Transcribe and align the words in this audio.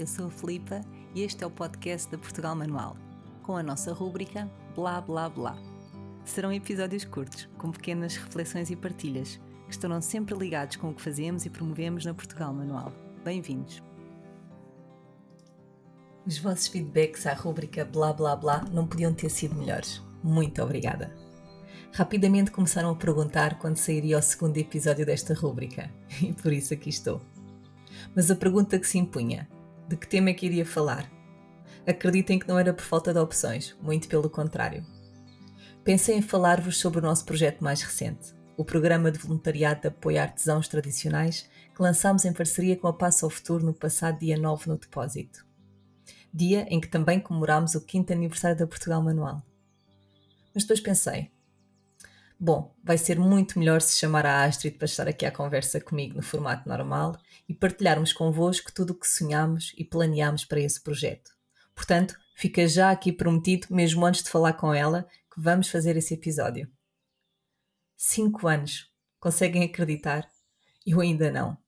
eu 0.00 0.06
sou 0.06 0.26
a 0.26 0.30
Filipa 0.30 0.80
e 1.12 1.22
este 1.22 1.42
é 1.42 1.46
o 1.46 1.50
podcast 1.50 2.08
da 2.08 2.16
Portugal 2.16 2.54
Manual, 2.54 2.96
com 3.42 3.56
a 3.56 3.62
nossa 3.64 3.92
rúbrica 3.92 4.48
Blá 4.72 5.00
Blá 5.00 5.28
Blá. 5.28 5.58
Serão 6.24 6.52
episódios 6.52 7.04
curtos, 7.04 7.48
com 7.58 7.72
pequenas 7.72 8.16
reflexões 8.16 8.70
e 8.70 8.76
partilhas, 8.76 9.40
que 9.66 9.72
estarão 9.72 10.00
sempre 10.00 10.36
ligados 10.36 10.76
com 10.76 10.90
o 10.90 10.94
que 10.94 11.02
fazemos 11.02 11.44
e 11.44 11.50
promovemos 11.50 12.04
na 12.04 12.14
Portugal 12.14 12.54
Manual. 12.54 12.92
Bem-vindos! 13.24 13.82
Os 16.24 16.38
vossos 16.38 16.68
feedbacks 16.68 17.26
à 17.26 17.32
rúbrica 17.32 17.84
Blá 17.84 18.12
Blá 18.12 18.36
Blá 18.36 18.64
não 18.70 18.86
podiam 18.86 19.12
ter 19.12 19.30
sido 19.30 19.56
melhores. 19.56 20.00
Muito 20.22 20.62
obrigada! 20.62 21.12
Rapidamente 21.92 22.52
começaram 22.52 22.90
a 22.90 22.96
perguntar 22.96 23.58
quando 23.58 23.78
sairia 23.78 24.18
o 24.18 24.22
segundo 24.22 24.58
episódio 24.58 25.04
desta 25.04 25.34
rúbrica, 25.34 25.90
e 26.22 26.32
por 26.34 26.52
isso 26.52 26.72
aqui 26.72 26.88
estou. 26.88 27.20
Mas 28.14 28.30
a 28.30 28.36
pergunta 28.36 28.78
que 28.78 28.86
se 28.86 28.98
impunha: 28.98 29.48
de 29.88 29.96
que 29.96 30.06
tema 30.06 30.28
é 30.28 30.34
que 30.34 30.44
iria 30.44 30.66
falar? 30.66 31.10
Acreditem 31.86 32.38
que 32.38 32.46
não 32.46 32.58
era 32.58 32.74
por 32.74 32.84
falta 32.84 33.12
de 33.12 33.18
opções, 33.18 33.74
muito 33.80 34.06
pelo 34.06 34.28
contrário. 34.28 34.84
Pensei 35.82 36.14
em 36.14 36.20
falar-vos 36.20 36.76
sobre 36.76 36.98
o 36.98 37.02
nosso 37.02 37.24
projeto 37.24 37.64
mais 37.64 37.80
recente, 37.80 38.34
o 38.54 38.64
Programa 38.64 39.10
de 39.10 39.18
Voluntariado 39.18 39.80
de 39.80 39.88
Apoio 39.88 40.18
a 40.18 40.24
Artesãos 40.24 40.68
Tradicionais, 40.68 41.48
que 41.74 41.82
lançámos 41.82 42.26
em 42.26 42.32
parceria 42.34 42.76
com 42.76 42.86
a 42.86 42.92
Passa 42.92 43.24
ao 43.24 43.30
Futuro 43.30 43.64
no 43.64 43.72
passado 43.72 44.18
dia 44.18 44.36
9 44.36 44.68
no 44.68 44.76
Depósito. 44.76 45.46
Dia 46.34 46.66
em 46.68 46.78
que 46.78 46.88
também 46.88 47.18
comemorámos 47.18 47.74
o 47.74 47.80
5 47.80 48.12
aniversário 48.12 48.58
da 48.58 48.66
Portugal 48.66 49.02
Manual. 49.02 49.42
Mas 50.54 50.64
depois 50.64 50.80
pensei, 50.80 51.30
Bom, 52.40 52.72
vai 52.84 52.96
ser 52.96 53.18
muito 53.18 53.58
melhor 53.58 53.80
se 53.80 53.98
chamar 53.98 54.24
a 54.24 54.44
Astrid 54.44 54.76
para 54.76 54.84
estar 54.84 55.08
aqui 55.08 55.26
à 55.26 55.32
conversa 55.32 55.80
comigo 55.80 56.14
no 56.14 56.22
formato 56.22 56.68
normal 56.68 57.18
e 57.48 57.54
partilharmos 57.54 58.12
convosco 58.12 58.72
tudo 58.72 58.92
o 58.92 58.94
que 58.94 59.08
sonhamos 59.08 59.72
e 59.76 59.84
planeamos 59.84 60.44
para 60.44 60.60
esse 60.60 60.80
projeto. 60.80 61.32
Portanto, 61.74 62.16
fica 62.36 62.68
já 62.68 62.92
aqui 62.92 63.12
prometido, 63.12 63.66
mesmo 63.70 64.06
antes 64.06 64.22
de 64.22 64.30
falar 64.30 64.52
com 64.52 64.72
ela, 64.72 65.08
que 65.34 65.40
vamos 65.40 65.68
fazer 65.68 65.96
esse 65.96 66.14
episódio. 66.14 66.70
Cinco 67.96 68.46
anos. 68.46 68.88
Conseguem 69.18 69.64
acreditar? 69.64 70.28
Eu 70.86 71.00
ainda 71.00 71.32
não. 71.32 71.58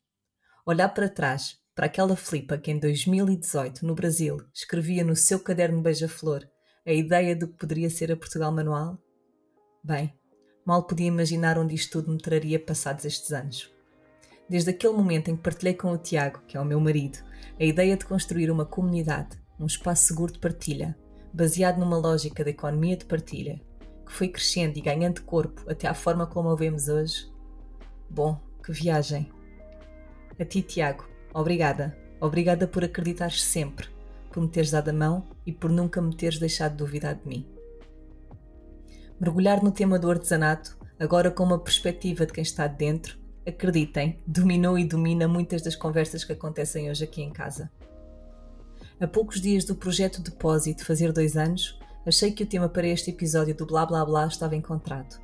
Olhar 0.65 0.89
para 0.91 1.09
trás, 1.09 1.59
para 1.75 1.87
aquela 1.87 2.15
flipa 2.15 2.57
que 2.57 2.71
em 2.71 2.79
2018, 2.79 3.85
no 3.85 3.97
Brasil, 3.97 4.37
escrevia 4.55 5.03
no 5.03 5.17
seu 5.17 5.41
caderno 5.41 5.83
beija-flor 5.83 6.49
a 6.87 6.93
ideia 6.93 7.35
do 7.35 7.49
que 7.49 7.59
poderia 7.59 7.91
ser 7.91 8.13
a 8.13 8.17
Portugal 8.17 8.53
Manual? 8.53 8.97
Bem, 9.83 10.15
Mal 10.65 10.83
podia 10.83 11.07
imaginar 11.07 11.59
onde 11.59 11.75
isto 11.75 12.01
tudo 12.01 12.13
me 12.13 12.19
traria 12.19 12.59
passados 12.61 13.05
estes 13.05 13.33
anos. 13.33 13.73
Desde 14.49 14.71
aquele 14.71 14.93
momento 14.93 15.31
em 15.31 15.37
que 15.37 15.43
partilhei 15.43 15.75
com 15.75 15.93
o 15.93 15.99
Tiago, 15.99 16.43
que 16.47 16.57
é 16.57 16.61
o 16.61 16.65
meu 16.65 16.79
marido, 16.81 17.19
a 17.59 17.65
ideia 17.65 17.97
de 17.97 18.05
construir 18.05 18.51
uma 18.51 18.67
comunidade, 18.67 19.41
um 19.59 19.67
espaço 19.67 20.09
seguro 20.09 20.33
de 20.33 20.39
partilha, 20.39 20.97
baseado 21.33 21.79
numa 21.79 21.97
lógica 21.97 22.45
da 22.45 22.51
economia 22.51 22.97
de 22.97 23.05
partilha, 23.05 23.61
que 24.05 24.13
foi 24.13 24.29
crescendo 24.29 24.77
e 24.77 24.83
ganhando 24.83 25.23
corpo 25.23 25.63
até 25.71 25.89
à 25.89 25.95
forma 25.95 26.27
como 26.27 26.51
a 26.51 26.57
vemos 26.57 26.89
hoje. 26.89 27.31
Bom, 28.09 28.41
que 28.63 28.73
viagem! 28.73 29.33
A 30.39 30.45
ti, 30.45 30.63
Tiago, 30.63 31.09
obrigada. 31.33 31.97
Obrigada 32.21 32.67
por 32.67 32.85
acreditares 32.85 33.43
sempre, 33.43 33.89
por 34.31 34.43
me 34.43 34.49
teres 34.49 34.71
dado 34.71 34.91
a 34.91 34.93
mão 34.93 35.27
e 35.47 35.53
por 35.53 35.71
nunca 35.71 36.03
me 36.03 36.15
teres 36.15 36.39
deixado 36.39 36.77
duvidar 36.77 37.15
de 37.15 37.27
mim 37.27 37.60
mergulhar 39.21 39.63
no 39.63 39.71
tema 39.71 39.99
do 39.99 40.11
artesanato, 40.11 40.79
agora 40.99 41.31
com 41.31 41.45
uma 41.45 41.59
perspectiva 41.59 42.25
de 42.25 42.33
quem 42.33 42.43
está 42.43 42.67
dentro, 42.67 43.19
acreditem, 43.47 44.19
dominou 44.27 44.79
e 44.79 44.85
domina 44.85 45.29
muitas 45.29 45.61
das 45.61 45.77
conversas 45.77 46.25
que 46.25 46.33
acontecem 46.33 46.91
hoje 46.91 47.05
aqui 47.05 47.21
em 47.23 47.31
casa. 47.31 47.71
A 48.99 49.07
poucos 49.07 49.41
dias 49.41 49.65
do 49.65 49.75
projeto 49.75 50.23
Depósito 50.23 50.87
fazer 50.87 51.13
dois 51.13 51.37
anos, 51.37 51.79
achei 52.07 52.33
que 52.33 52.45
o 52.45 52.47
tema 52.47 52.69
para 52.69 52.87
este 52.87 53.11
episódio 53.11 53.55
do 53.55 53.67
Blá 53.67 53.85
Blá 53.85 54.05
Blá 54.07 54.27
estava 54.27 54.57
encontrado. 54.57 55.21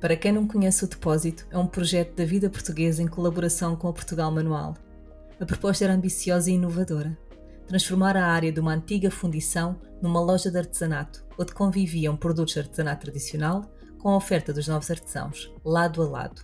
Para 0.00 0.16
quem 0.16 0.32
não 0.32 0.46
conhece 0.46 0.84
o 0.84 0.88
Depósito, 0.88 1.46
é 1.50 1.58
um 1.58 1.66
projeto 1.66 2.14
da 2.14 2.24
vida 2.24 2.48
portuguesa 2.48 3.02
em 3.02 3.08
colaboração 3.08 3.74
com 3.74 3.88
o 3.88 3.92
Portugal 3.92 4.30
Manual. 4.30 4.76
A 5.40 5.44
proposta 5.44 5.84
era 5.84 5.94
ambiciosa 5.94 6.50
e 6.50 6.54
inovadora 6.54 7.18
transformar 7.70 8.16
a 8.16 8.26
área 8.26 8.50
de 8.50 8.58
uma 8.58 8.74
antiga 8.74 9.12
fundição 9.12 9.80
numa 10.02 10.20
loja 10.20 10.50
de 10.50 10.58
artesanato, 10.58 11.24
onde 11.38 11.54
conviviam 11.54 12.16
produtos 12.16 12.54
de 12.54 12.60
artesanato 12.60 13.02
tradicional 13.02 13.70
com 13.96 14.08
a 14.08 14.16
oferta 14.16 14.52
dos 14.52 14.66
novos 14.66 14.90
artesãos, 14.90 15.54
lado 15.64 16.02
a 16.02 16.08
lado. 16.08 16.42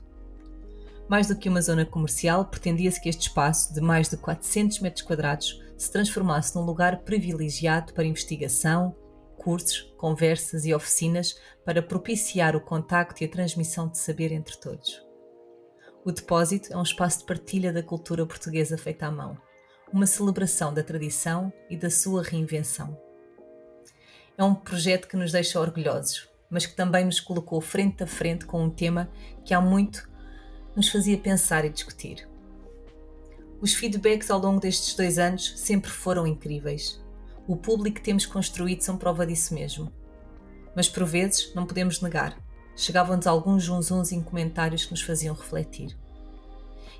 Mais 1.08 1.26
do 1.26 1.36
que 1.36 1.48
uma 1.48 1.60
zona 1.60 1.84
comercial, 1.84 2.44
pretendia-se 2.44 3.00
que 3.00 3.08
este 3.08 3.22
espaço, 3.22 3.74
de 3.74 3.80
mais 3.80 4.08
de 4.08 4.16
400 4.16 4.78
metros 4.78 5.04
quadrados, 5.04 5.60
se 5.76 5.90
transformasse 5.90 6.54
num 6.54 6.62
lugar 6.62 6.98
privilegiado 6.98 7.92
para 7.92 8.04
investigação, 8.04 8.94
cursos, 9.36 9.92
conversas 9.96 10.64
e 10.64 10.72
oficinas 10.72 11.36
para 11.64 11.82
propiciar 11.82 12.54
o 12.54 12.60
contacto 12.60 13.24
e 13.24 13.26
a 13.26 13.28
transmissão 13.28 13.88
de 13.88 13.98
saber 13.98 14.30
entre 14.30 14.56
todos. 14.58 15.02
O 16.04 16.12
depósito 16.12 16.72
é 16.72 16.76
um 16.76 16.82
espaço 16.82 17.18
de 17.18 17.26
partilha 17.26 17.72
da 17.72 17.82
cultura 17.82 18.24
portuguesa 18.24 18.78
feita 18.78 19.08
à 19.08 19.10
mão, 19.10 19.36
uma 19.92 20.06
celebração 20.06 20.74
da 20.74 20.82
tradição 20.82 21.52
e 21.70 21.76
da 21.76 21.90
sua 21.90 22.22
reinvenção. 22.22 22.98
É 24.36 24.44
um 24.44 24.54
projeto 24.54 25.08
que 25.08 25.16
nos 25.16 25.32
deixa 25.32 25.60
orgulhosos, 25.60 26.28
mas 26.50 26.66
que 26.66 26.76
também 26.76 27.04
nos 27.04 27.20
colocou 27.20 27.60
frente 27.60 28.02
a 28.02 28.06
frente 28.06 28.44
com 28.44 28.62
um 28.62 28.70
tema 28.70 29.10
que 29.44 29.54
há 29.54 29.60
muito 29.60 30.08
nos 30.74 30.88
fazia 30.88 31.16
pensar 31.16 31.64
e 31.64 31.70
discutir. 31.70 32.28
Os 33.60 33.72
feedbacks 33.72 34.30
ao 34.30 34.38
longo 34.38 34.60
destes 34.60 34.94
dois 34.94 35.18
anos 35.18 35.54
sempre 35.56 35.90
foram 35.90 36.26
incríveis. 36.26 37.02
O 37.48 37.56
público 37.56 37.96
que 37.96 38.02
temos 38.02 38.26
construído 38.26 38.82
são 38.82 38.98
prova 38.98 39.26
disso 39.26 39.54
mesmo. 39.54 39.90
Mas 40.74 40.88
por 40.88 41.04
vezes, 41.04 41.54
não 41.54 41.64
podemos 41.64 42.02
negar, 42.02 42.38
chegavam-nos 42.76 43.26
alguns 43.26 43.62
junzuns 43.62 44.12
em 44.12 44.22
comentários 44.22 44.84
que 44.84 44.90
nos 44.90 45.00
faziam 45.00 45.34
refletir. 45.34 45.96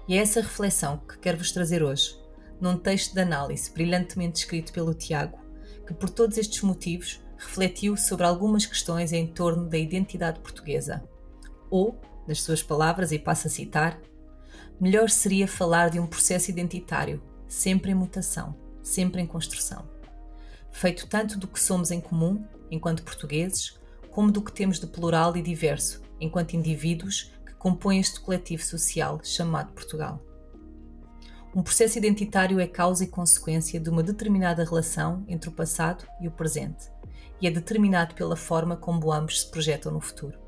E 0.09 0.17
é 0.17 0.23
essa 0.23 0.41
reflexão 0.41 0.97
que 0.99 1.19
quero 1.19 1.37
vos 1.37 1.53
trazer 1.53 1.83
hoje, 1.83 2.17
num 2.61 2.78
texto 2.78 3.15
de 3.15 3.21
análise 3.21 3.71
brilhantemente 3.71 4.41
escrito 4.41 4.72
pelo 4.72 4.94
Tiago, 4.94 5.39
que 5.87 5.94
por 5.94 6.11
todos 6.11 6.39
estes 6.39 6.62
motivos 6.62 7.21
refletiu 7.37 7.97
sobre 7.97 8.25
algumas 8.25 8.67
questões 8.67 9.12
em 9.12 9.27
torno 9.27 9.69
da 9.69 9.78
identidade 9.78 10.41
portuguesa. 10.41 11.03
Ou, 11.71 12.00
nas 12.27 12.43
suas 12.43 12.62
palavras, 12.62 13.12
e 13.12 13.19
passo 13.19 13.47
a 13.47 13.50
citar, 13.50 14.00
melhor 14.81 15.11
seria 15.11 15.47
falar 15.47 15.91
de 15.91 16.00
um 16.00 16.06
processo 16.06 16.50
identitário, 16.50 17.22
sempre 17.47 17.93
em 17.93 17.94
mutação, 17.94 18.56
sempre 18.83 19.21
em 19.21 19.27
construção. 19.27 19.88
Feito 20.71 21.06
tanto 21.06 21.38
do 21.38 21.47
que 21.47 21.61
somos 21.61 21.91
em 21.91 22.00
comum, 22.00 22.44
enquanto 22.71 23.03
portugueses, 23.03 23.78
como 24.11 24.33
do 24.33 24.43
que 24.43 24.53
temos 24.53 24.81
de 24.81 24.87
plural 24.87 25.37
e 25.37 25.43
diverso, 25.43 26.03
enquanto 26.21 26.55
indivíduos 26.55 27.33
que 27.44 27.55
compõem 27.55 28.00
este 28.00 28.21
coletivo 28.21 28.62
social 28.62 29.21
chamado 29.23 29.73
Portugal. 29.73 30.23
Um 31.56 31.62
processo 31.62 31.97
identitário 31.97 32.61
é 32.61 32.67
causa 32.67 33.05
e 33.05 33.06
consequência 33.06 33.81
de 33.81 33.89
uma 33.89 34.03
determinada 34.03 34.62
relação 34.62 35.25
entre 35.27 35.49
o 35.49 35.53
passado 35.53 36.06
e 36.21 36.28
o 36.28 36.31
presente, 36.31 36.91
e 37.41 37.47
é 37.47 37.50
determinado 37.50 38.15
pela 38.15 38.37
forma 38.37 38.77
como 38.77 39.11
ambos 39.11 39.41
se 39.41 39.50
projetam 39.50 39.91
no 39.91 39.99
futuro. 39.99 40.39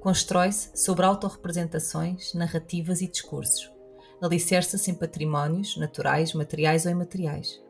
Constrói-se 0.00 0.70
sobre 0.74 1.04
autorrepresentações, 1.04 2.32
narrativas 2.32 3.02
e 3.02 3.06
discursos, 3.06 3.70
alicerça-se 4.22 4.90
em 4.90 4.94
patrimónios 4.94 5.76
naturais, 5.76 6.32
materiais 6.32 6.86
ou 6.86 6.92
imateriais, 6.92 7.62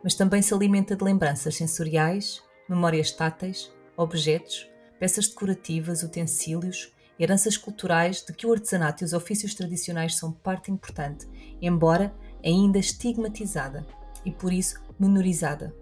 mas 0.00 0.14
também 0.14 0.42
se 0.42 0.54
alimenta 0.54 0.94
de 0.94 1.02
lembranças 1.02 1.56
sensoriais, 1.56 2.40
memórias 2.68 3.10
táteis, 3.10 3.68
objetos, 3.96 4.70
peças 5.00 5.26
decorativas, 5.26 6.04
utensílios 6.04 6.92
heranças 7.22 7.56
culturais 7.56 8.20
de 8.20 8.32
que 8.32 8.46
o 8.46 8.52
artesanato 8.52 9.04
e 9.04 9.06
os 9.06 9.12
ofícios 9.12 9.54
tradicionais 9.54 10.16
são 10.16 10.32
parte 10.32 10.72
importante, 10.72 11.28
embora 11.60 12.12
ainda 12.44 12.80
estigmatizada 12.80 13.86
e 14.24 14.32
por 14.32 14.52
isso 14.52 14.80
menorizada. 14.98 15.72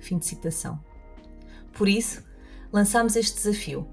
Fim 0.00 0.18
de 0.18 0.26
citação. 0.26 0.82
Por 1.72 1.88
isso, 1.88 2.24
lançamos 2.72 3.14
este 3.14 3.36
desafio. 3.36 3.86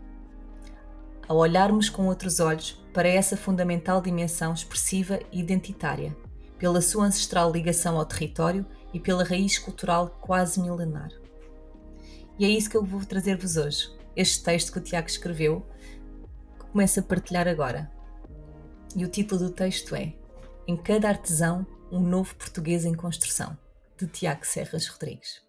Ao 1.28 1.38
olharmos 1.38 1.90
com 1.90 2.08
outros 2.08 2.40
olhos 2.40 2.84
para 2.92 3.08
essa 3.08 3.38
fundamental 3.38 4.02
dimensão 4.02 4.52
expressiva 4.52 5.20
e 5.32 5.40
identitária, 5.40 6.18
pela 6.58 6.82
sua 6.82 7.06
ancestral 7.06 7.52
ligação 7.52 8.00
ao 8.00 8.06
território 8.06 8.66
e 8.92 9.00
pela 9.00 9.24
raiz 9.24 9.60
cultural 9.60 10.18
quase 10.22 10.60
milenar. 10.60 11.12
E 12.40 12.46
é 12.46 12.50
isso 12.50 12.70
que 12.70 12.78
eu 12.78 12.84
vou 12.84 13.06
trazer-vos 13.06 13.58
hoje. 13.58 13.96
Este 14.16 14.44
texto 14.44 14.72
que 14.72 14.80
o 14.80 14.82
Tiago 14.82 15.08
escreveu 15.08 15.64
começo 16.72 17.00
a 17.00 17.04
partilhar 17.04 17.48
agora. 17.48 17.92
E 18.96 19.04
o 19.06 19.08
título 19.10 19.46
do 19.46 19.52
texto 19.52 19.96
é 19.96 20.14
Em 20.68 20.76
cada 20.76 21.10
artesão, 21.10 21.66
um 21.92 22.00
novo 22.00 22.36
português 22.36 22.86
em 22.86 22.94
construção, 22.94 23.58
de 23.98 24.08
Tiago 24.08 24.46
Serras 24.46 24.88
Rodrigues. 24.88 25.42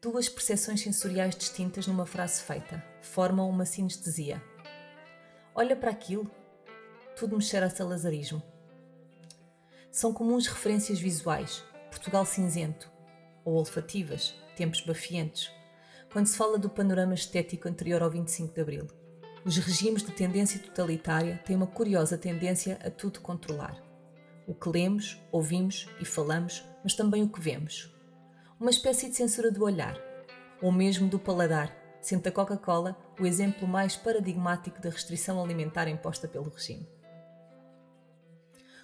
Duas 0.00 0.28
percepções 0.28 0.80
sensoriais 0.80 1.36
distintas 1.36 1.86
numa 1.86 2.04
frase 2.04 2.42
feita 2.42 2.84
formam 3.00 3.48
uma 3.48 3.64
sinestesia. 3.64 4.42
Olha 5.54 5.76
para 5.76 5.90
aquilo, 5.90 6.28
tudo 7.16 7.36
me 7.36 7.42
cheira 7.42 7.66
a 7.66 7.70
salazarismo. 7.70 8.42
São 9.90 10.12
comuns 10.12 10.46
referências 10.46 10.98
visuais, 10.98 11.62
Portugal 11.90 12.24
cinzento, 12.24 12.90
ou 13.44 13.54
olfativas, 13.54 14.34
tempos 14.56 14.80
bafientos, 14.80 15.52
quando 16.12 16.26
se 16.26 16.36
fala 16.36 16.58
do 16.58 16.68
panorama 16.68 17.14
estético 17.14 17.66
anterior 17.66 18.02
ao 18.02 18.10
25 18.10 18.54
de 18.54 18.60
Abril. 18.60 18.86
Os 19.44 19.56
regimes 19.56 20.02
de 20.02 20.12
tendência 20.12 20.60
totalitária 20.60 21.40
têm 21.44 21.56
uma 21.56 21.66
curiosa 21.66 22.18
tendência 22.18 22.78
a 22.84 22.90
tudo 22.90 23.20
controlar. 23.20 23.82
O 24.46 24.54
que 24.54 24.68
lemos, 24.68 25.18
ouvimos 25.32 25.88
e 25.98 26.04
falamos, 26.04 26.64
mas 26.84 26.94
também 26.94 27.22
o 27.22 27.28
que 27.28 27.40
vemos. 27.40 27.90
Uma 28.60 28.70
espécie 28.70 29.08
de 29.08 29.16
censura 29.16 29.50
do 29.50 29.64
olhar, 29.64 29.98
ou 30.60 30.70
mesmo 30.70 31.08
do 31.08 31.18
paladar, 31.18 31.74
sendo 32.02 32.26
a 32.26 32.30
Coca-Cola 32.30 32.94
o 33.18 33.26
exemplo 33.26 33.66
mais 33.66 33.96
paradigmático 33.96 34.82
da 34.82 34.90
restrição 34.90 35.42
alimentar 35.42 35.88
imposta 35.88 36.28
pelo 36.28 36.50
regime. 36.50 36.86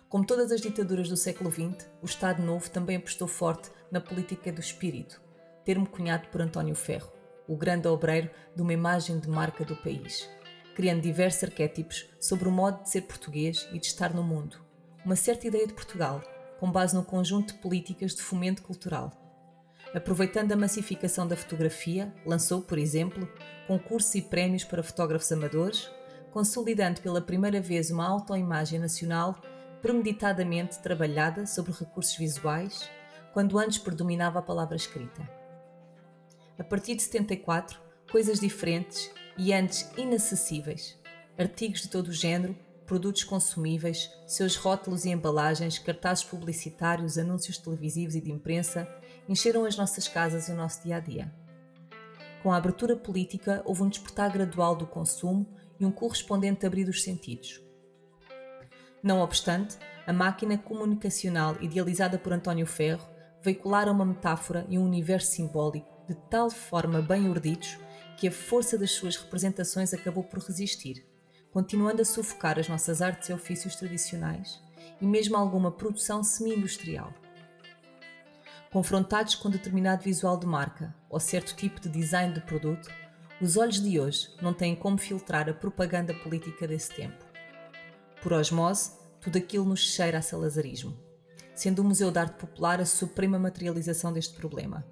Como 0.08 0.24
todas 0.24 0.50
as 0.50 0.62
ditaduras 0.62 1.10
do 1.10 1.16
século 1.16 1.50
XX, 1.50 1.86
o 2.00 2.06
Estado 2.06 2.42
Novo 2.42 2.70
também 2.70 2.96
apostou 2.96 3.28
forte 3.28 3.70
na 3.90 4.00
política 4.00 4.50
do 4.50 4.60
espírito, 4.60 5.20
termo 5.64 5.86
cunhado 5.86 6.28
por 6.28 6.40
António 6.40 6.74
Ferro, 6.74 7.17
o 7.48 7.56
grande 7.56 7.88
obreiro 7.88 8.30
de 8.54 8.62
uma 8.62 8.72
imagem 8.72 9.18
de 9.18 9.28
marca 9.28 9.64
do 9.64 9.74
país 9.76 10.28
criando 10.78 11.00
diversos 11.00 11.42
arquétipos 11.42 12.08
sobre 12.20 12.48
o 12.48 12.52
modo 12.52 12.84
de 12.84 12.90
ser 12.90 13.00
português 13.00 13.68
e 13.72 13.80
de 13.80 13.86
estar 13.86 14.14
no 14.14 14.22
mundo. 14.22 14.60
Uma 15.04 15.16
certa 15.16 15.48
ideia 15.48 15.66
de 15.66 15.72
Portugal, 15.72 16.22
com 16.60 16.70
base 16.70 16.94
no 16.94 17.02
conjunto 17.02 17.52
de 17.52 17.58
políticas 17.58 18.14
de 18.14 18.22
fomento 18.22 18.62
cultural. 18.62 19.10
Aproveitando 19.92 20.52
a 20.52 20.56
massificação 20.56 21.26
da 21.26 21.34
fotografia, 21.34 22.14
lançou, 22.24 22.62
por 22.62 22.78
exemplo, 22.78 23.28
concursos 23.66 24.14
e 24.14 24.22
prémios 24.22 24.62
para 24.62 24.80
fotógrafos 24.80 25.32
amadores, 25.32 25.90
consolidando 26.30 27.00
pela 27.00 27.20
primeira 27.20 27.60
vez 27.60 27.90
uma 27.90 28.06
autoimagem 28.06 28.78
nacional 28.78 29.34
premeditadamente 29.82 30.78
trabalhada 30.78 31.44
sobre 31.44 31.72
recursos 31.72 32.14
visuais, 32.14 32.88
quando 33.32 33.58
antes 33.58 33.78
predominava 33.78 34.38
a 34.38 34.42
palavra 34.42 34.76
escrita. 34.76 35.37
A 36.58 36.64
partir 36.64 36.96
de 36.96 37.02
74, 37.02 37.80
coisas 38.10 38.40
diferentes 38.40 39.08
e 39.38 39.52
antes 39.52 39.88
inacessíveis. 39.96 40.98
Artigos 41.38 41.82
de 41.82 41.88
todo 41.88 42.08
o 42.08 42.12
género, 42.12 42.56
produtos 42.84 43.22
consumíveis, 43.22 44.10
seus 44.26 44.56
rótulos 44.56 45.04
e 45.04 45.10
embalagens, 45.10 45.78
cartazes 45.78 46.24
publicitários, 46.24 47.16
anúncios 47.16 47.58
televisivos 47.58 48.16
e 48.16 48.20
de 48.20 48.32
imprensa 48.32 48.88
encheram 49.28 49.64
as 49.64 49.76
nossas 49.76 50.08
casas 50.08 50.48
e 50.48 50.52
o 50.52 50.56
nosso 50.56 50.82
dia 50.82 50.96
a 50.96 51.00
dia. 51.00 51.32
Com 52.42 52.52
a 52.52 52.56
abertura 52.56 52.96
política, 52.96 53.62
houve 53.64 53.84
um 53.84 53.88
despertar 53.88 54.32
gradual 54.32 54.74
do 54.74 54.86
consumo 54.86 55.46
e 55.78 55.86
um 55.86 55.92
correspondente 55.92 56.66
abrir 56.66 56.84
dos 56.84 57.04
sentidos. 57.04 57.62
Não 59.00 59.20
obstante, 59.20 59.78
a 60.04 60.12
máquina 60.12 60.58
comunicacional 60.58 61.56
idealizada 61.60 62.18
por 62.18 62.32
António 62.32 62.66
Ferro 62.66 63.08
veiculara 63.40 63.92
uma 63.92 64.04
metáfora 64.04 64.66
e 64.68 64.76
um 64.76 64.84
universo 64.84 65.30
simbólico 65.30 65.97
de 66.08 66.14
tal 66.14 66.50
forma 66.50 67.02
bem 67.02 67.28
urdidos 67.28 67.76
que 68.16 68.26
a 68.26 68.32
força 68.32 68.78
das 68.78 68.92
suas 68.92 69.16
representações 69.16 69.92
acabou 69.92 70.24
por 70.24 70.40
resistir, 70.40 71.06
continuando 71.52 72.00
a 72.00 72.04
sufocar 72.04 72.58
as 72.58 72.68
nossas 72.68 73.02
artes 73.02 73.28
e 73.28 73.32
ofícios 73.32 73.76
tradicionais 73.76 74.60
e 75.00 75.06
mesmo 75.06 75.36
alguma 75.36 75.70
produção 75.70 76.24
semi-industrial. 76.24 77.12
Confrontados 78.72 79.34
com 79.34 79.50
determinado 79.50 80.02
visual 80.02 80.38
de 80.38 80.46
marca 80.46 80.94
ou 81.08 81.20
certo 81.20 81.54
tipo 81.54 81.80
de 81.80 81.88
design 81.88 82.32
de 82.32 82.40
produto, 82.40 82.90
os 83.40 83.56
olhos 83.56 83.80
de 83.80 84.00
hoje 84.00 84.34
não 84.42 84.52
têm 84.52 84.74
como 84.74 84.98
filtrar 84.98 85.48
a 85.48 85.54
propaganda 85.54 86.12
política 86.12 86.66
desse 86.66 86.92
tempo. 86.92 87.24
Por 88.22 88.32
osmose, 88.32 88.92
tudo 89.20 89.38
aquilo 89.38 89.64
nos 89.64 89.80
cheira 89.80 90.18
a 90.18 90.22
salazarismo, 90.22 90.98
sendo 91.54 91.82
o 91.82 91.84
Museu 91.84 92.10
de 92.10 92.18
Arte 92.18 92.38
Popular 92.38 92.80
a 92.80 92.86
suprema 92.86 93.38
materialização 93.38 94.12
deste 94.12 94.34
problema. 94.34 94.84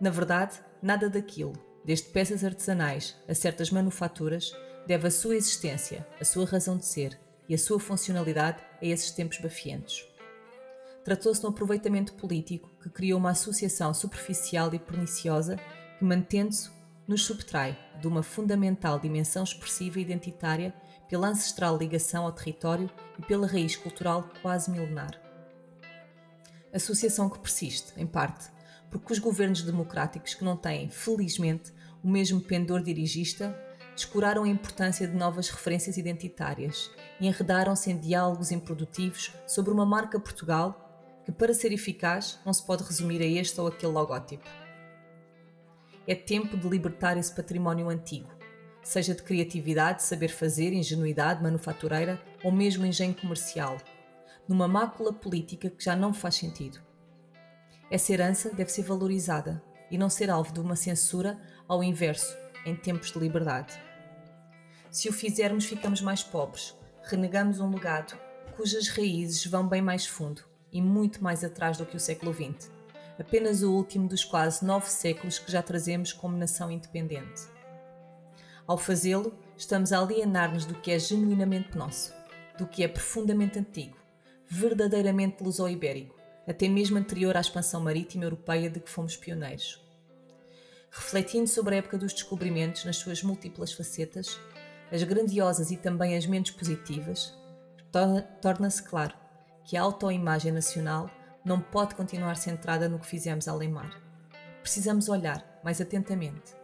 Na 0.00 0.10
verdade, 0.10 0.60
nada 0.82 1.08
daquilo, 1.08 1.54
desde 1.84 2.08
peças 2.08 2.44
artesanais 2.44 3.16
a 3.28 3.34
certas 3.34 3.70
manufaturas, 3.70 4.52
deve 4.86 5.08
a 5.08 5.10
sua 5.10 5.36
existência, 5.36 6.06
a 6.20 6.24
sua 6.24 6.44
razão 6.44 6.76
de 6.76 6.86
ser 6.86 7.18
e 7.48 7.54
a 7.54 7.58
sua 7.58 7.80
funcionalidade 7.80 8.62
a 8.82 8.84
esses 8.86 9.10
tempos 9.10 9.38
bafientos. 9.38 10.06
Tratou-se 11.04 11.40
de 11.40 11.46
um 11.46 11.50
aproveitamento 11.50 12.14
político 12.14 12.68
que 12.82 12.90
criou 12.90 13.18
uma 13.18 13.30
associação 13.30 13.94
superficial 13.94 14.74
e 14.74 14.78
perniciosa 14.78 15.56
que, 15.98 16.04
mantendo-se, 16.04 16.70
nos 17.06 17.24
subtrai 17.24 17.78
de 18.00 18.08
uma 18.08 18.22
fundamental 18.22 18.98
dimensão 18.98 19.44
expressiva 19.44 19.98
e 19.98 20.02
identitária 20.02 20.74
pela 21.08 21.28
ancestral 21.28 21.78
ligação 21.78 22.24
ao 22.24 22.32
território 22.32 22.90
e 23.18 23.22
pela 23.22 23.46
raiz 23.46 23.76
cultural 23.76 24.28
quase 24.42 24.70
milenar. 24.70 25.20
Associação 26.74 27.30
que 27.30 27.38
persiste, 27.38 27.92
em 27.96 28.06
parte, 28.06 28.50
porque 28.98 29.12
os 29.12 29.18
governos 29.18 29.62
democráticos 29.62 30.34
que 30.34 30.44
não 30.44 30.56
têm, 30.56 30.88
felizmente, 30.88 31.72
o 32.02 32.08
mesmo 32.08 32.40
pendor 32.40 32.82
dirigista, 32.82 33.54
descuraram 33.94 34.44
a 34.44 34.48
importância 34.48 35.06
de 35.06 35.14
novas 35.14 35.48
referências 35.48 35.96
identitárias 35.96 36.90
e 37.20 37.26
enredaram-se 37.26 37.90
em 37.90 37.98
diálogos 37.98 38.52
improdutivos 38.52 39.32
sobre 39.46 39.72
uma 39.72 39.86
marca 39.86 40.20
Portugal 40.20 40.82
que, 41.24 41.32
para 41.32 41.54
ser 41.54 41.72
eficaz, 41.72 42.38
não 42.44 42.52
se 42.52 42.64
pode 42.64 42.84
resumir 42.84 43.20
a 43.20 43.26
este 43.26 43.60
ou 43.60 43.66
aquele 43.66 43.92
logótipo. 43.92 44.48
É 46.06 46.14
tempo 46.14 46.56
de 46.56 46.68
libertar 46.68 47.16
esse 47.16 47.34
património 47.34 47.88
antigo, 47.88 48.28
seja 48.82 49.14
de 49.14 49.22
criatividade, 49.22 50.04
saber 50.04 50.28
fazer, 50.28 50.72
ingenuidade 50.72 51.42
manufatureira 51.42 52.22
ou 52.44 52.52
mesmo 52.52 52.86
engenho 52.86 53.14
comercial, 53.14 53.76
numa 54.46 54.68
mácula 54.68 55.12
política 55.12 55.68
que 55.68 55.84
já 55.84 55.96
não 55.96 56.14
faz 56.14 56.36
sentido. 56.36 56.86
Essa 57.90 58.12
herança 58.12 58.50
deve 58.50 58.70
ser 58.70 58.82
valorizada 58.82 59.62
e 59.90 59.96
não 59.96 60.10
ser 60.10 60.28
alvo 60.28 60.52
de 60.52 60.60
uma 60.60 60.74
censura 60.74 61.38
ao 61.68 61.84
inverso, 61.84 62.36
em 62.64 62.74
tempos 62.74 63.12
de 63.12 63.18
liberdade. 63.18 63.80
Se 64.90 65.08
o 65.08 65.12
fizermos, 65.12 65.64
ficamos 65.64 66.00
mais 66.00 66.22
pobres, 66.22 66.74
renegamos 67.04 67.60
um 67.60 67.70
legado 67.70 68.18
cujas 68.56 68.88
raízes 68.88 69.46
vão 69.46 69.68
bem 69.68 69.82
mais 69.82 70.06
fundo 70.06 70.42
e 70.72 70.82
muito 70.82 71.22
mais 71.22 71.44
atrás 71.44 71.76
do 71.76 71.86
que 71.86 71.96
o 71.96 72.00
século 72.00 72.32
XX, 72.32 72.70
apenas 73.18 73.62
o 73.62 73.70
último 73.72 74.08
dos 74.08 74.24
quase 74.24 74.64
nove 74.64 74.90
séculos 74.90 75.38
que 75.38 75.52
já 75.52 75.62
trazemos 75.62 76.12
como 76.12 76.36
nação 76.36 76.70
independente. 76.70 77.42
Ao 78.66 78.76
fazê-lo, 78.76 79.32
estamos 79.56 79.92
a 79.92 80.00
alienar-nos 80.00 80.64
do 80.64 80.74
que 80.74 80.90
é 80.90 80.98
genuinamente 80.98 81.78
nosso, 81.78 82.12
do 82.58 82.66
que 82.66 82.82
é 82.82 82.88
profundamente 82.88 83.58
antigo, 83.58 83.96
verdadeiramente 84.48 85.44
luso-ibérico, 85.44 86.15
até 86.46 86.68
mesmo 86.68 86.98
anterior 86.98 87.36
à 87.36 87.40
expansão 87.40 87.80
marítima 87.80 88.24
europeia 88.24 88.70
de 88.70 88.80
que 88.80 88.90
fomos 88.90 89.16
pioneiros. 89.16 89.82
Refletindo 90.90 91.48
sobre 91.48 91.74
a 91.74 91.78
época 91.78 91.98
dos 91.98 92.12
descobrimentos 92.12 92.84
nas 92.84 92.96
suas 92.96 93.22
múltiplas 93.22 93.72
facetas, 93.72 94.38
as 94.90 95.02
grandiosas 95.02 95.70
e 95.70 95.76
também 95.76 96.16
as 96.16 96.26
menos 96.26 96.50
positivas, 96.50 97.34
torna-se 98.40 98.82
claro 98.82 99.14
que 99.64 99.76
a 99.76 99.82
autoimagem 99.82 100.52
nacional 100.52 101.10
não 101.44 101.60
pode 101.60 101.94
continuar 101.94 102.36
centrada 102.36 102.88
no 102.88 102.98
que 102.98 103.06
fizemos 103.06 103.48
além 103.48 103.68
mar. 103.68 104.00
Precisamos 104.62 105.08
olhar 105.08 105.60
mais 105.62 105.80
atentamente 105.80 106.54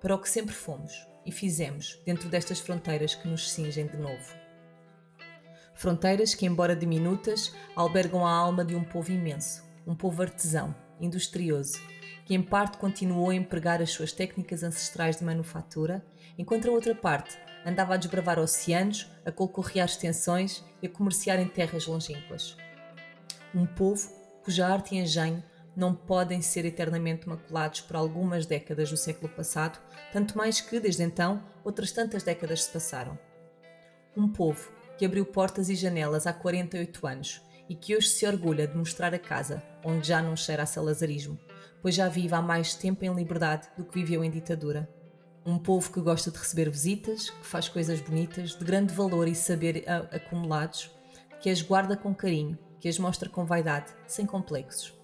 para 0.00 0.14
o 0.14 0.18
que 0.18 0.28
sempre 0.28 0.54
fomos 0.54 1.06
e 1.24 1.32
fizemos 1.32 2.00
dentro 2.04 2.28
destas 2.28 2.60
fronteiras 2.60 3.14
que 3.14 3.28
nos 3.28 3.50
cingem 3.50 3.86
de 3.86 3.96
novo. 3.96 4.43
Fronteiras 5.74 6.34
que, 6.34 6.46
embora 6.46 6.76
diminutas, 6.76 7.52
albergam 7.74 8.24
a 8.24 8.32
alma 8.32 8.64
de 8.64 8.74
um 8.76 8.84
povo 8.84 9.10
imenso, 9.10 9.64
um 9.86 9.94
povo 9.94 10.22
artesão, 10.22 10.74
industrioso, 11.00 11.80
que 12.24 12.34
em 12.34 12.42
parte 12.42 12.78
continuou 12.78 13.30
a 13.30 13.34
empregar 13.34 13.82
as 13.82 13.90
suas 13.90 14.12
técnicas 14.12 14.62
ancestrais 14.62 15.16
de 15.16 15.24
manufatura, 15.24 16.04
enquanto 16.38 16.68
a 16.68 16.72
outra 16.72 16.94
parte 16.94 17.36
andava 17.66 17.94
a 17.94 17.96
desbravar 17.96 18.38
oceanos, 18.38 19.10
a 19.24 19.32
colcorrear 19.32 19.86
extensões 19.86 20.64
e 20.80 20.86
a 20.86 20.90
comerciar 20.90 21.40
em 21.40 21.48
terras 21.48 21.86
longínquas. 21.86 22.56
Um 23.54 23.66
povo 23.66 24.10
cuja 24.42 24.66
arte 24.66 24.94
e 24.94 24.98
engenho 24.98 25.42
não 25.76 25.94
podem 25.94 26.40
ser 26.40 26.64
eternamente 26.64 27.28
maculados 27.28 27.80
por 27.80 27.96
algumas 27.96 28.46
décadas 28.46 28.90
do 28.90 28.96
século 28.96 29.28
passado, 29.28 29.78
tanto 30.12 30.36
mais 30.38 30.60
que, 30.60 30.78
desde 30.78 31.02
então, 31.02 31.42
outras 31.64 31.90
tantas 31.90 32.22
décadas 32.22 32.64
se 32.64 32.70
passaram. 32.70 33.18
Um 34.16 34.28
povo 34.28 34.70
que 34.96 35.04
abriu 35.04 35.24
portas 35.24 35.68
e 35.68 35.74
janelas 35.74 36.26
há 36.26 36.32
48 36.32 37.06
anos 37.06 37.42
e 37.68 37.74
que 37.74 37.96
hoje 37.96 38.08
se 38.08 38.26
orgulha 38.26 38.66
de 38.66 38.76
mostrar 38.76 39.14
a 39.14 39.18
casa 39.18 39.62
onde 39.84 40.08
já 40.08 40.22
não 40.22 40.36
cheira 40.36 40.62
a 40.62 40.66
salazarismo, 40.66 41.38
pois 41.80 41.94
já 41.94 42.08
vive 42.08 42.34
há 42.34 42.42
mais 42.42 42.74
tempo 42.74 43.04
em 43.04 43.14
liberdade 43.14 43.68
do 43.76 43.84
que 43.84 43.94
viveu 43.94 44.22
em 44.22 44.30
ditadura. 44.30 44.88
Um 45.46 45.58
povo 45.58 45.92
que 45.92 46.00
gosta 46.00 46.30
de 46.30 46.38
receber 46.38 46.70
visitas, 46.70 47.30
que 47.30 47.46
faz 47.46 47.68
coisas 47.68 48.00
bonitas, 48.00 48.56
de 48.56 48.64
grande 48.64 48.94
valor 48.94 49.28
e 49.28 49.34
saber 49.34 49.84
acumulados, 50.10 50.90
que 51.40 51.50
as 51.50 51.60
guarda 51.60 51.96
com 51.96 52.14
carinho, 52.14 52.58
que 52.80 52.88
as 52.88 52.98
mostra 52.98 53.28
com 53.28 53.44
vaidade, 53.44 53.92
sem 54.06 54.24
complexos. 54.24 54.94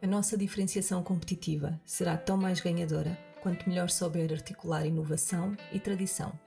A 0.00 0.06
nossa 0.06 0.36
diferenciação 0.36 1.02
competitiva 1.02 1.80
será 1.84 2.16
tão 2.16 2.36
mais 2.36 2.60
ganhadora 2.60 3.18
quanto 3.40 3.68
melhor 3.68 3.90
souber 3.90 4.32
articular 4.32 4.86
inovação 4.86 5.56
e 5.72 5.80
tradição. 5.80 6.43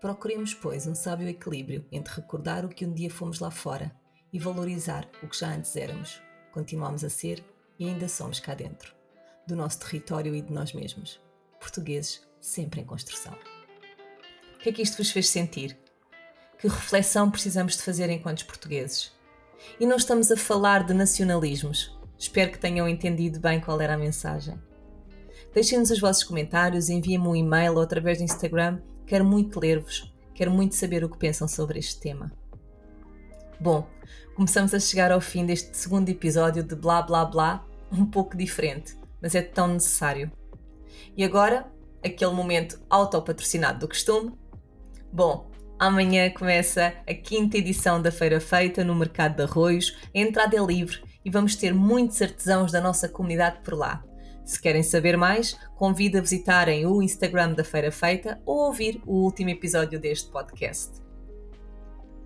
Procuremos, 0.00 0.54
pois, 0.54 0.86
um 0.86 0.94
sábio 0.94 1.28
equilíbrio 1.28 1.84
entre 1.90 2.14
recordar 2.14 2.64
o 2.64 2.68
que 2.68 2.84
um 2.84 2.92
dia 2.92 3.10
fomos 3.10 3.40
lá 3.40 3.50
fora 3.50 3.90
e 4.32 4.38
valorizar 4.38 5.08
o 5.22 5.28
que 5.28 5.38
já 5.38 5.54
antes 5.54 5.74
éramos. 5.76 6.20
Continuamos 6.52 7.02
a 7.02 7.08
ser 7.08 7.42
e 7.78 7.88
ainda 7.88 8.08
somos 8.08 8.38
cá 8.38 8.54
dentro, 8.54 8.94
do 9.46 9.56
nosso 9.56 9.80
território 9.80 10.34
e 10.34 10.42
de 10.42 10.52
nós 10.52 10.72
mesmos. 10.72 11.20
Portugueses 11.58 12.26
sempre 12.40 12.80
em 12.80 12.84
construção. 12.84 13.34
O 14.54 14.58
que 14.58 14.68
é 14.68 14.72
que 14.72 14.82
isto 14.82 14.96
vos 14.98 15.10
fez 15.10 15.28
sentir? 15.28 15.78
Que 16.58 16.68
reflexão 16.68 17.30
precisamos 17.30 17.76
de 17.76 17.82
fazer 17.82 18.10
enquanto 18.10 18.46
portugueses? 18.46 19.12
E 19.80 19.86
não 19.86 19.96
estamos 19.96 20.30
a 20.30 20.36
falar 20.36 20.84
de 20.84 20.94
nacionalismos. 20.94 21.96
Espero 22.18 22.52
que 22.52 22.58
tenham 22.58 22.88
entendido 22.88 23.40
bem 23.40 23.60
qual 23.60 23.80
era 23.80 23.94
a 23.94 23.98
mensagem. 23.98 24.60
Deixem-nos 25.52 25.90
os 25.90 26.00
vossos 26.00 26.24
comentários, 26.24 26.88
enviem-me 26.88 27.26
um 27.26 27.36
e-mail 27.36 27.74
ou 27.74 27.80
através 27.80 28.18
do 28.18 28.24
Instagram. 28.24 28.80
Quero 29.06 29.24
muito 29.24 29.60
ler-vos, 29.60 30.12
quero 30.34 30.50
muito 30.50 30.74
saber 30.74 31.04
o 31.04 31.08
que 31.08 31.16
pensam 31.16 31.46
sobre 31.46 31.78
este 31.78 32.00
tema. 32.00 32.32
Bom, 33.60 33.88
começamos 34.34 34.74
a 34.74 34.80
chegar 34.80 35.12
ao 35.12 35.20
fim 35.20 35.46
deste 35.46 35.76
segundo 35.76 36.08
episódio 36.08 36.62
de 36.62 36.74
Blá 36.74 37.02
Blá 37.02 37.24
Blá, 37.24 37.64
um 37.92 38.04
pouco 38.04 38.36
diferente, 38.36 38.96
mas 39.22 39.36
é 39.36 39.42
tão 39.42 39.68
necessário. 39.68 40.32
E 41.16 41.22
agora, 41.22 41.70
aquele 42.04 42.32
momento 42.32 42.80
autopatrocinado 42.90 43.78
do 43.78 43.88
costume. 43.88 44.32
Bom, 45.12 45.50
amanhã 45.78 46.28
começa 46.30 46.92
a 47.06 47.14
quinta 47.14 47.58
edição 47.58 48.02
da 48.02 48.10
Feira 48.10 48.40
Feita 48.40 48.82
no 48.82 48.94
Mercado 48.94 49.36
de 49.36 49.42
Arroios. 49.44 49.96
A 50.14 50.18
entrada 50.18 50.56
é 50.56 50.60
livre 50.60 51.00
e 51.24 51.30
vamos 51.30 51.54
ter 51.54 51.72
muitos 51.72 52.20
artesãos 52.20 52.72
da 52.72 52.80
nossa 52.80 53.08
comunidade 53.08 53.60
por 53.62 53.74
lá. 53.74 54.04
Se 54.46 54.62
querem 54.62 54.84
saber 54.84 55.16
mais, 55.16 55.58
convido 55.74 56.18
a 56.18 56.20
visitarem 56.20 56.86
o 56.86 57.02
Instagram 57.02 57.54
da 57.54 57.64
Feira 57.64 57.90
Feita 57.90 58.40
ou 58.46 58.58
ouvir 58.66 59.02
o 59.04 59.24
último 59.24 59.50
episódio 59.50 59.98
deste 59.98 60.30
podcast. 60.30 61.02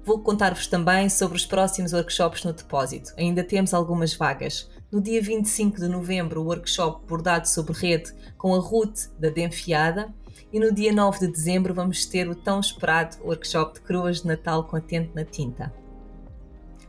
Vou 0.05 0.19
contar-vos 0.21 0.67
também 0.67 1.09
sobre 1.09 1.39
os 1.39 1.47
próximos 1.47 1.95
workshops 1.95 2.45
no 2.45 2.53
depósito. 2.53 3.15
Ainda 3.17 3.43
temos 3.43 3.73
algumas 3.73 4.12
vagas. 4.12 4.71
No 4.93 5.00
dia 5.00 5.23
25 5.23 5.79
de 5.79 5.89
novembro, 5.89 6.43
o 6.43 6.45
workshop 6.45 7.07
Bordado 7.07 7.49
sobre 7.49 7.73
Rede 7.73 8.12
com 8.37 8.55
a 8.55 8.59
Ruth 8.59 9.09
da 9.19 9.31
Denfiada. 9.31 10.12
E 10.53 10.61
no 10.61 10.75
dia 10.75 10.93
9 10.93 11.21
de 11.21 11.29
dezembro 11.29 11.73
vamos 11.73 12.05
ter 12.05 12.29
o 12.29 12.35
tão 12.35 12.61
esperado 12.61 13.17
workshop 13.25 13.75
de 13.75 13.81
cruas 13.81 14.21
de 14.21 14.27
Natal 14.27 14.65
com 14.65 14.77
a 14.77 14.81
tente 14.81 15.15
na 15.15 15.25
tinta. 15.25 15.73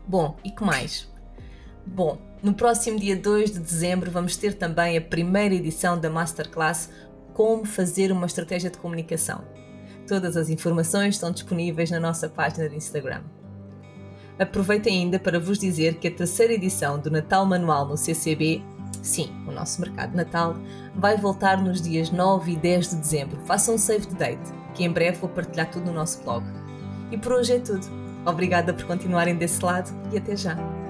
Bom, 0.05 0.35
e 0.43 0.51
que 0.51 0.63
mais? 0.63 1.10
Bom, 1.85 2.17
no 2.43 2.53
próximo 2.53 3.00
dia 3.00 3.15
2 3.15 3.53
de 3.53 3.59
dezembro 3.59 4.11
vamos 4.11 4.35
ter 4.38 4.53
também 4.53 4.97
a 4.97 5.01
primeira 5.01 5.55
edição 5.55 6.00
da 6.00 6.09
Masterclass 6.09 6.89
Como 7.33 7.65
fazer 7.65 8.11
uma 8.11 8.25
estratégia 8.25 8.69
de 8.69 8.77
comunicação. 8.77 9.43
Todas 10.07 10.38
as 10.38 10.50
informações 10.50 11.15
estão 11.15 11.31
disponíveis 11.31 11.89
na 11.89 12.00
nossa 12.00 12.29
página 12.29 12.69
de 12.69 12.75
Instagram. 12.75 13.21
Aproveito 14.38 14.89
ainda 14.89 15.19
para 15.19 15.39
vos 15.39 15.59
dizer 15.59 15.95
que 15.95 16.07
a 16.07 16.11
terceira 16.11 16.53
edição 16.53 17.00
do 17.00 17.11
Natal 17.11 17.45
Manual 17.45 17.88
no 17.88 17.97
CCB, 17.97 18.61
sim, 19.01 19.29
o 19.47 19.51
nosso 19.51 19.79
mercado 19.79 20.11
de 20.11 20.17
Natal, 20.17 20.55
vai 20.95 21.15
voltar 21.17 21.61
nos 21.61 21.81
dias 21.81 22.09
9 22.09 22.53
e 22.53 22.55
10 22.57 22.89
de 22.89 22.95
dezembro. 22.97 23.39
Façam 23.45 23.75
um 23.75 23.77
save 23.77 24.07
the 24.07 24.15
date, 24.15 24.51
que 24.73 24.83
em 24.83 24.89
breve 24.89 25.17
vou 25.19 25.29
partilhar 25.29 25.69
tudo 25.69 25.85
no 25.85 25.93
nosso 25.93 26.23
blog. 26.23 26.43
E 27.11 27.17
por 27.17 27.33
hoje 27.33 27.53
é 27.53 27.59
tudo. 27.59 27.85
Obrigada 28.25 28.73
por 28.73 28.85
continuarem 28.85 29.35
desse 29.35 29.63
lado 29.63 29.91
e 30.11 30.17
até 30.17 30.35
já! 30.35 30.80